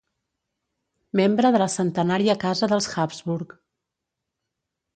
[1.19, 3.57] Membre de la centenària Casa dels Habsburg.